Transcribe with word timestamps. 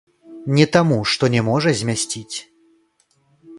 Не 0.59 0.65
таму, 0.75 0.97
што 1.11 1.29
не 1.35 1.43
можа 1.51 1.75
змясціць. 1.83 2.37